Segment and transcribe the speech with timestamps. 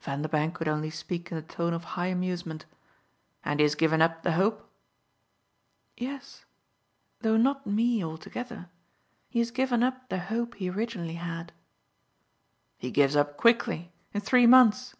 [0.00, 2.66] Vanderbank could only speak in the tone of high amusement.
[3.42, 4.68] "And he has given up the hope?"
[5.96, 6.44] "Yes
[7.22, 8.68] though not ME altogether.
[9.30, 11.52] He has given up the hope he originally had."
[12.76, 14.94] "He gives up quickly in three months!"